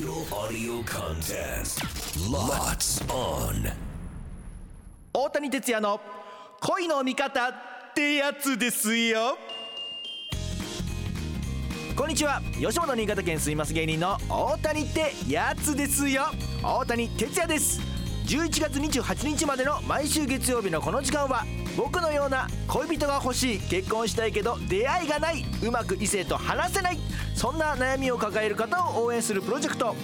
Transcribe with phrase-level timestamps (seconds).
[0.00, 1.82] Digital audio contest.
[2.30, 3.70] Lots on.
[5.12, 6.00] 大谷哲也の
[6.62, 7.52] 恋の味方っ
[7.94, 9.36] てやつですよ
[11.94, 16.28] こんにちは吉本新潟県住みます芸人の大谷ってやつですよ
[16.62, 17.89] 大谷哲也です
[18.30, 21.44] 11月28日までの毎週月曜日のこの時間は
[21.76, 26.98] 僕のような恋人が欲しい結婚したいけど出会いがないうまく異性と話せない
[27.34, 29.96] そんな悩みを抱える方を応援するプロジェクト。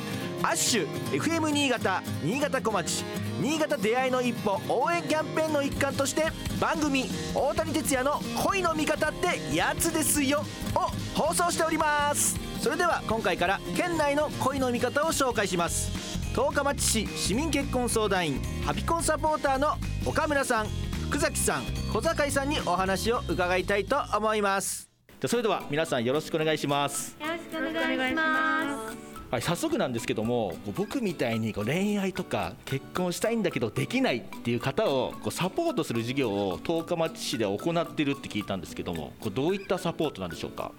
[0.43, 3.05] アッシュ FM 新潟新潟小町
[3.41, 6.27] 新潟出会いの一歩応援キャンペーンの一環として
[6.61, 12.37] 番組「大谷哲也の恋の味方ってやつですよ」を放送しております。
[12.61, 16.17] それでは今回から県内の恋の味方を紹介します。
[16.37, 19.69] 十日町市市民結婚相談員ハピコンサポーターの
[20.05, 20.67] 岡村さん
[21.09, 24.91] 福崎さん小坂井さんにお話を伺いたいと思います。
[25.09, 27.17] じゃあそれでは皆さんよろしくお願いします。
[27.19, 28.97] よろしくお願いします。
[29.31, 40.65] はい、早速なんですけども僕みたいにこう恋愛とか結婚したいんだけどできないっていう方をこうサポートする事業を十日町市で行ってるって聞いたんですけどもこうどういったサポートなんでしょうか？
[40.65, 40.71] は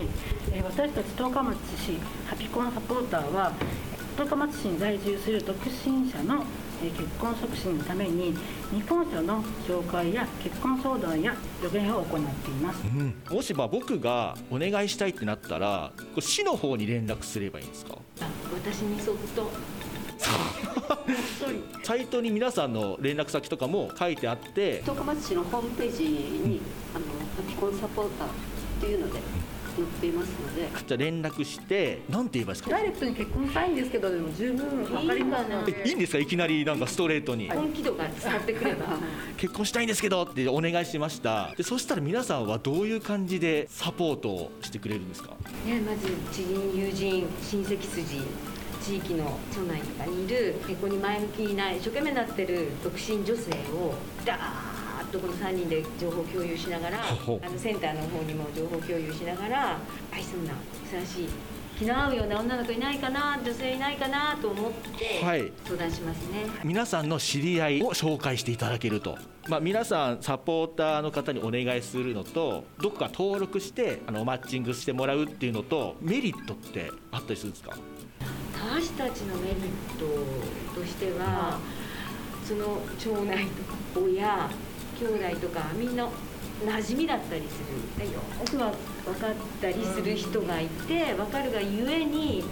[0.00, 0.02] い、
[0.50, 3.52] えー私たち十日町市ハピコンサポーターは
[4.18, 6.44] 十日町市に在住する独身者の
[6.82, 8.34] えー結婚促進のために
[8.70, 12.84] 未婚者の紹介や結婚相談や助言を行っています。
[13.34, 17.96] もしまあ僕がお願いしたいってなったら市の方に連絡すればいいんですか？
[18.52, 19.50] 私にそっと。
[21.84, 24.82] サイトに皆さんの連絡先とかも書いてあって。
[24.84, 26.60] 十日町市のホームページに
[26.94, 28.30] あのハピコンサポーターっ
[28.80, 29.20] ていうので
[29.78, 30.68] 載っていますので。
[30.86, 32.70] じゃあ連絡して何て言えばいいですか？
[32.70, 34.92] ダイレクトに結婚したいんですけどでも十分。
[34.92, 36.18] わかりますのでえいいんですか？
[36.18, 37.50] いきなりなんかストレートに。
[37.50, 38.98] 本気度が伝わってくれば。
[39.36, 41.54] 結婚したいんですけどってお願いしました。
[41.56, 45.30] でそしたら皆さんはどういう感じでサポートをしてくれるんですか？
[45.64, 48.20] ね、まず知人、友人、親戚筋。
[48.80, 54.77] 地域の町内とかにいる結婚に前向きにない一生懸命なってる独身女性をダーッ
[55.08, 57.14] とこの3人で情報共有しながらあ
[57.50, 59.78] のセンターの方にも情報共有しながら
[60.12, 60.52] 愛想な
[60.84, 61.28] ふさわしい
[61.78, 65.52] 気の合うような女の子いないかな女性いないかなと思ってはい。
[65.64, 66.44] 相談しますね。
[66.64, 69.16] 皆さんの知り合いを紹介していただけると、
[69.48, 77.76] まあ、皆さんサポーターの方にお願いするのとどこか登録してあのマッチングしてもらうっていうのとメリットってあったりするんですか？
[78.54, 81.60] 私たちのメリットとしては
[82.44, 84.50] その町内とか親
[84.98, 86.08] 兄弟とかみんな
[86.64, 87.58] 馴染みだったりす
[88.00, 88.12] る。
[88.12, 88.20] よ
[88.50, 88.72] くは
[89.04, 92.44] 分かったりする人がいて分かるがゆえに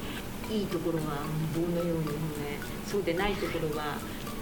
[0.50, 1.24] いいところは
[1.54, 3.98] 棒のように褒めそうでないところは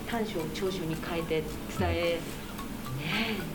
[0.07, 1.43] 短所を長所に変えて
[1.79, 2.21] 伝えね
[3.51, 3.54] え。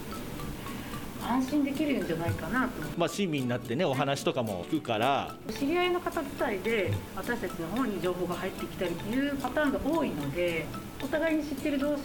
[1.30, 2.72] 安心できるんじゃないかなと。
[2.98, 5.36] まあ、親身になってねお話とかも聞くから。
[5.52, 10.66] 知り合いの方自体で私たちの方に情報が入ってきたりというパターンが多いので
[11.04, 12.04] お互いに知ってる同士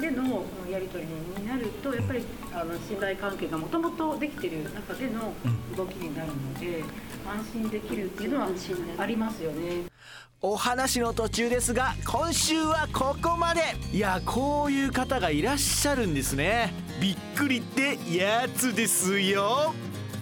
[0.00, 5.32] でのやり取りになるとやっぱりあの信頼関係がもともとできてる中での
[5.76, 6.82] 動きになるので
[7.26, 8.48] 安心できるっていうのは
[8.98, 9.93] ありますよね。
[10.40, 13.60] お話の途中ですが今週はここまで。
[13.92, 16.72] いやこういう方がいらっしゃるんですね。
[17.00, 19.74] びっくりってやつですよ。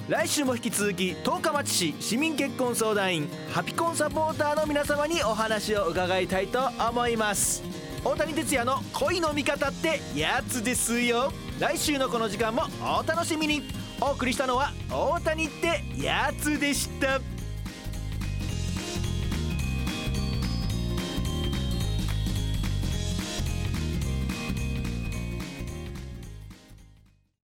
[0.08, 7.62] 来週も引き続き十日町市市民結婚相談員ハピコンサポーターの皆様にお話を伺いたいと思います。
[8.04, 11.32] 大谷哲也の恋の味方ってやつですよ。
[11.58, 13.62] 来週のこの時間もお楽しみに。
[14.04, 17.31] お送りしたのは大谷ってやつでした。